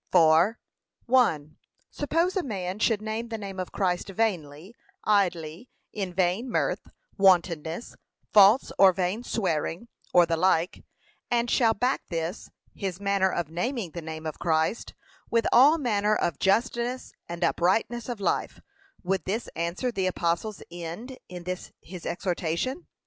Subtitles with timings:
[0.11, 0.57] For,
[1.05, 1.57] 1.
[1.91, 6.79] Suppose a man should name the name of Christ vainly, idly, in vain mirth,
[7.19, 7.95] wantonness,
[8.33, 10.83] false or vain swearing, or the like,
[11.29, 14.95] and shall back this, his manner of naming the name of Christ,
[15.29, 18.59] with all manner of justness and uprightness of life,
[19.03, 22.87] would this answer the apostle's end in this his exhortation?